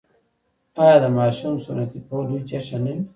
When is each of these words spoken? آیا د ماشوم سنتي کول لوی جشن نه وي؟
آیا 0.83 0.97
د 1.03 1.05
ماشوم 1.17 1.53
سنتي 1.65 1.99
کول 2.07 2.23
لوی 2.29 2.41
جشن 2.49 2.79
نه 2.85 2.91
وي؟ 2.95 3.03